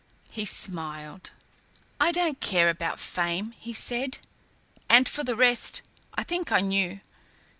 [0.31, 1.29] He smiled.
[1.99, 4.17] "I don't care about fame," he said.
[4.89, 5.83] "And for the rest,
[6.15, 7.01] I think I knew."